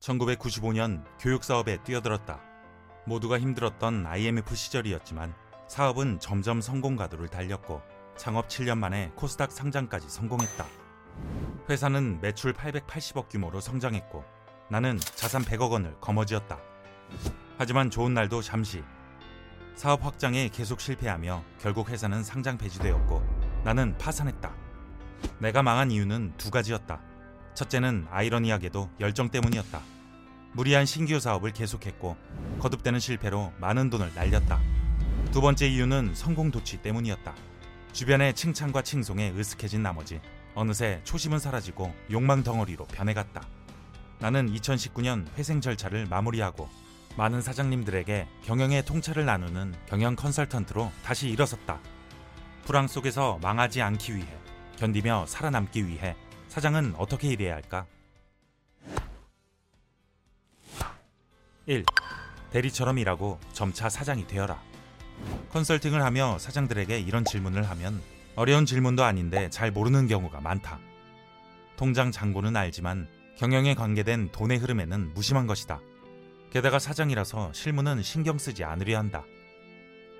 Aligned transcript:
1995년 0.00 1.04
교육 1.18 1.44
사업에 1.44 1.76
뛰어들었다. 1.82 2.40
모두가 3.06 3.38
힘들었던 3.38 4.06
IMF 4.06 4.54
시절이었지만 4.54 5.34
사업은 5.68 6.20
점점 6.20 6.60
성공 6.60 6.96
가도를 6.96 7.28
달렸고 7.28 7.82
창업 8.16 8.48
7년 8.48 8.78
만에 8.78 9.12
코스닥 9.14 9.52
상장까지 9.52 10.08
성공했다. 10.08 10.66
회사는 11.68 12.20
매출 12.20 12.52
880억 12.54 13.28
규모로 13.28 13.60
성장했고 13.60 14.24
나는 14.70 14.98
자산 14.98 15.42
100억 15.42 15.70
원을 15.70 15.94
거머쥐었다. 16.00 16.58
하지만 17.58 17.90
좋은 17.90 18.14
날도 18.14 18.40
잠시 18.40 18.82
사업 19.74 20.04
확장에 20.04 20.48
계속 20.48 20.80
실패하며 20.80 21.44
결국 21.58 21.90
회사는 21.90 22.22
상장 22.22 22.56
폐지되었고 22.56 23.22
나는 23.64 23.96
파산했다. 23.98 24.54
내가 25.40 25.62
망한 25.62 25.90
이유는 25.90 26.34
두 26.38 26.50
가지였다. 26.50 27.09
첫째는 27.54 28.06
아이러니하게도 28.10 28.90
열정 29.00 29.28
때문이었다. 29.28 29.80
무리한 30.52 30.86
신규 30.86 31.20
사업을 31.20 31.52
계속했고 31.52 32.16
거듭되는 32.58 32.98
실패로 32.98 33.52
많은 33.58 33.90
돈을 33.90 34.12
날렸다. 34.14 34.60
두 35.32 35.40
번째 35.40 35.68
이유는 35.68 36.14
성공 36.14 36.50
도취 36.50 36.82
때문이었다. 36.82 37.34
주변의 37.92 38.34
칭찬과 38.34 38.82
칭송에 38.82 39.32
으쓱해진 39.32 39.80
나머지 39.80 40.20
어느새 40.54 41.00
초심은 41.04 41.38
사라지고 41.38 41.94
욕망 42.10 42.42
덩어리로 42.42 42.86
변해갔다. 42.86 43.42
나는 44.18 44.52
2019년 44.52 45.26
회생 45.38 45.60
절차를 45.60 46.06
마무리하고 46.06 46.68
많은 47.16 47.42
사장님들에게 47.42 48.28
경영의 48.44 48.84
통찰을 48.84 49.24
나누는 49.24 49.74
경영 49.86 50.16
컨설턴트로 50.16 50.90
다시 51.04 51.28
일어섰다. 51.28 51.80
불황 52.64 52.86
속에서 52.86 53.38
망하지 53.42 53.82
않기 53.82 54.16
위해 54.16 54.28
견디며 54.76 55.26
살아남기 55.26 55.86
위해 55.86 56.16
사장은 56.50 56.94
어떻게 56.98 57.28
일해야 57.28 57.54
할까? 57.54 57.86
1. 61.66 61.84
대리처럼 62.50 62.98
일하고 62.98 63.38
점차 63.52 63.88
사장이 63.88 64.26
되어라. 64.26 64.60
컨설팅을 65.50 66.02
하며 66.02 66.38
사장들에게 66.38 66.98
이런 66.98 67.24
질문을 67.24 67.70
하면 67.70 68.02
어려운 68.34 68.66
질문도 68.66 69.04
아닌데 69.04 69.48
잘 69.50 69.70
모르는 69.70 70.08
경우가 70.08 70.40
많다. 70.40 70.80
통장 71.76 72.10
잔고는 72.10 72.56
알지만 72.56 73.06
경영에 73.36 73.76
관계된 73.76 74.32
돈의 74.32 74.58
흐름에는 74.58 75.14
무심한 75.14 75.46
것이다. 75.46 75.80
게다가 76.50 76.80
사장이라서 76.80 77.52
실무는 77.52 78.02
신경 78.02 78.38
쓰지 78.38 78.64
않으려 78.64 78.98
한다. 78.98 79.22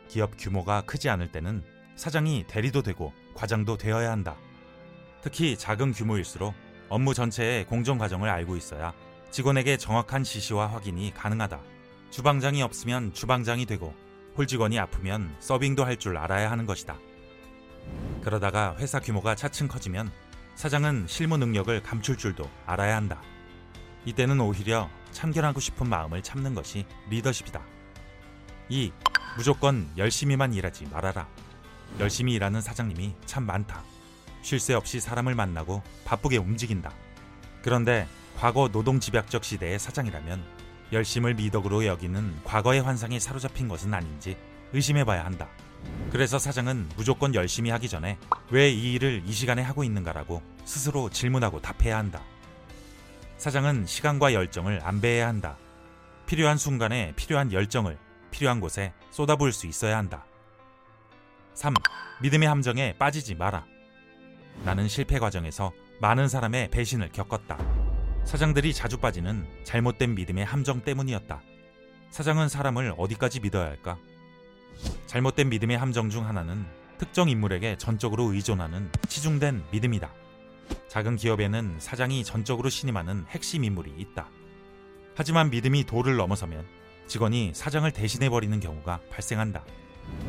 기업 0.06 0.34
규모가 0.38 0.82
크지 0.82 1.08
않을 1.08 1.32
때는 1.32 1.64
사장이 1.97 2.44
대리도 2.47 2.82
되고 2.82 3.12
과장도 3.34 3.78
되어야 3.78 4.12
한다. 4.12 4.36
특히 5.22 5.56
작은 5.56 5.92
규모일수록 5.92 6.54
업무 6.88 7.14
전체의 7.14 7.66
공정 7.66 7.98
과정을 7.98 8.28
알고 8.28 8.56
있어야 8.56 8.92
직원에게 9.30 9.76
정확한 9.76 10.24
지시와 10.24 10.66
확인이 10.68 11.12
가능하다. 11.14 11.60
주방장이 12.10 12.62
없으면 12.62 13.12
주방장이 13.14 13.66
되고 13.66 13.94
홀직원이 14.36 14.78
아프면 14.78 15.34
서빙도 15.38 15.84
할 15.84 15.96
줄 15.96 16.16
알아야 16.16 16.50
하는 16.50 16.66
것이다. 16.66 16.98
그러다가 18.22 18.74
회사 18.78 18.98
규모가 18.98 19.34
차츰 19.34 19.68
커지면 19.68 20.10
사장은 20.56 21.06
실무 21.06 21.36
능력을 21.36 21.82
감출 21.82 22.16
줄도 22.16 22.50
알아야 22.66 22.96
한다. 22.96 23.22
이때는 24.04 24.41
오히려 24.41 24.88
참견하고 25.12 25.60
싶은 25.60 25.88
마음을 25.88 26.22
참는 26.22 26.54
것이 26.54 26.86
리더십이다. 27.08 27.60
2. 28.68 28.92
무조건 29.36 29.88
열심히만 29.96 30.54
일하지 30.54 30.86
말아라. 30.91 31.28
열심히 31.98 32.34
일하는 32.34 32.60
사장님이 32.60 33.14
참 33.26 33.44
많다. 33.44 33.82
쉴 34.42 34.58
새 34.60 34.74
없이 34.74 35.00
사람을 35.00 35.34
만나고 35.34 35.83
바쁘게 36.05 36.36
움직인다. 36.38 36.92
그런데 37.62 38.06
과거 38.38 38.69
노동 38.69 39.00
집약적 39.00 39.44
시대의 39.44 39.78
사장이라면 39.78 40.42
열심을 40.92 41.34
미덕으로 41.34 41.84
여기는 41.86 42.41
과거의 42.44 42.82
환상에 42.82 43.19
사로잡힌 43.20 43.69
것은 43.69 43.92
아닌지 43.94 44.36
의심해봐야 44.72 45.24
한다. 45.24 45.48
그래서 46.10 46.38
사장은 46.38 46.88
무조건 46.97 47.34
열심히 47.34 47.70
하기 47.70 47.88
전에 47.88 48.19
왜 48.50 48.70
이 48.70 48.94
일을 48.94 49.22
이 49.25 49.32
시간에 49.32 49.62
하고 49.62 49.84
있는가라고 49.84 50.43
스스로 50.64 51.09
질문하고 51.10 51.60
답해야 51.60 51.97
한다. 51.97 52.22
사장은 53.38 53.87
시간과 53.87 54.34
열정을 54.34 54.81
안배해야 54.82 55.26
한다. 55.26 55.56
필요한 56.26 56.59
순간에 56.59 57.12
필요한 57.16 57.53
열정을 57.53 57.98
필요한 58.31 58.60
곳에 58.60 58.93
쏟아부을 59.10 59.53
수 59.53 59.66
있어야 59.66 59.97
한다. 59.97 60.25
3. 61.54 61.75
믿음의 62.22 62.48
함정에 62.48 62.97
빠지지 62.98 63.34
마라. 63.34 63.64
나는 64.65 64.88
실패 64.88 65.19
과정에서 65.19 65.72
많은 66.00 66.28
사람의 66.28 66.71
배신을 66.71 67.10
겪었다. 67.12 67.59
사장들이 68.25 68.75
자주 68.75 68.98
빠지는 68.98 69.47
잘못된 69.65 70.15
믿음의 70.15 70.44
함정 70.44 70.82
때문이었다. 70.82 71.41
사장은 72.10 72.48
사람을 72.48 72.94
어디까지 72.99 73.41
믿어야 73.41 73.66
할까? 73.66 73.99
잘못된 75.06 75.49
믿음의 75.49 75.78
함정 75.78 76.10
중 76.10 76.26
하나는 76.26 76.66
특정 76.99 77.28
인물에게 77.28 77.78
전적으로 77.78 78.32
의존하는 78.32 78.91
치중된 79.09 79.65
믿음이다. 79.70 80.12
작은 80.88 81.16
기업에는 81.16 81.76
사장이 81.78 82.25
전적으로 82.25 82.69
신임하는 82.69 83.25
핵심 83.28 83.65
인물이 83.65 83.94
있다. 83.97 84.28
하지만 85.15 85.50
믿음이 85.50 85.84
도를 85.84 86.16
넘어서면 86.16 86.66
직원이 87.06 87.53
사장을 87.54 87.91
대신해버리는 87.91 88.60
경우가 88.60 89.00
발생한다. 89.10 89.65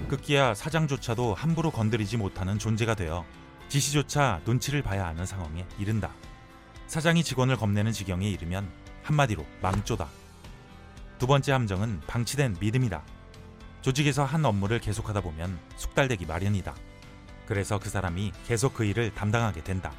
급기야 0.08 0.53
사장조차도 0.53 1.34
함부로 1.34 1.72
건드리지 1.72 2.18
못하는 2.18 2.58
존재가 2.58 2.96
되어 2.96 3.25
지시조차 3.72 4.42
눈치를 4.44 4.82
봐야 4.82 5.08
하는 5.08 5.26
상황에 5.26 5.66
이른다. 5.80 6.12
사장이 6.88 7.24
직원을 7.24 7.56
겁내는 7.56 7.94
지경에 7.94 8.30
이르면 8.30 8.70
한마디로 9.02 9.46
망조다. 9.62 10.09
두 11.18 11.26
번째 11.26 11.54
함정은 11.54 12.02
방치된 12.06 12.58
믿음이다. 12.59 13.02
조직에서 13.82 14.26
한 14.26 14.44
업무를 14.44 14.80
계속하다 14.80 15.22
보면 15.22 15.58
숙달되기 15.78 16.26
마련이다. 16.26 16.76
그래서 17.46 17.80
그 17.80 17.88
사람이 17.88 18.34
계속 18.46 18.74
그 18.74 18.84
일을 18.84 19.16
담당하게 19.16 19.64
된다. 19.64 19.94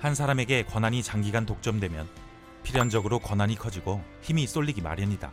한 0.00 0.14
사람에게 0.14 0.62
권한이 0.64 1.02
장기간 1.02 1.44
독점되면 1.44 2.08
필연적으로 2.62 3.18
권한이 3.18 3.56
커지고 3.56 4.02
힘이 4.22 4.46
쏠리기 4.46 4.80
마련이다. 4.80 5.30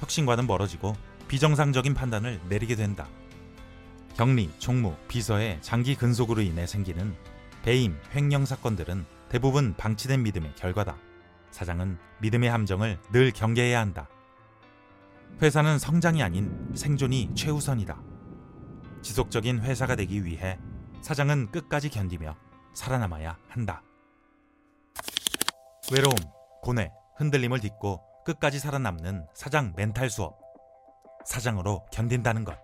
혁신과는 0.00 0.46
멀어지고 0.46 0.94
비정상적인 1.28 1.94
판단을 1.94 2.42
내리게 2.50 2.76
된다. 2.76 3.08
격리, 4.14 4.48
총무, 4.58 4.94
비서의 5.08 5.60
장기 5.60 5.96
근속으로 5.96 6.40
인해 6.40 6.66
생기는 6.66 7.16
배임, 7.62 7.98
횡령 8.14 8.44
사건들은 8.44 9.04
대부분 9.28 9.74
방치된 9.76 10.22
믿음의 10.22 10.54
결과다. 10.54 10.96
사장은 11.50 11.98
믿음의 12.20 12.48
함정을 12.48 13.00
늘 13.12 13.32
경계해야 13.32 13.80
한다. 13.80 14.08
회사는 15.42 15.80
성장이 15.80 16.22
아닌 16.22 16.70
생존이 16.76 17.34
최우선이다. 17.34 18.00
지속적인 19.02 19.62
회사가 19.62 19.96
되기 19.96 20.24
위해 20.24 20.58
사장은 21.02 21.50
끝까지 21.50 21.90
견디며 21.90 22.36
살아남아야 22.72 23.36
한다. 23.48 23.82
외로움, 25.92 26.14
고뇌, 26.62 26.90
흔들림을 27.16 27.60
딛고 27.60 28.24
끝까지 28.24 28.60
살아남는 28.60 29.26
사장 29.34 29.74
멘탈 29.76 30.08
수업. 30.08 30.38
사장으로 31.26 31.84
견딘다는 31.92 32.44
것. 32.44 32.63